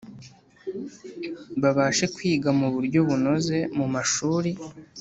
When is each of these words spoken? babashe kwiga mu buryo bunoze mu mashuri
babashe 1.61 2.05
kwiga 2.15 2.49
mu 2.59 2.67
buryo 2.73 2.99
bunoze 3.07 3.57
mu 3.77 3.85
mashuri 3.93 4.51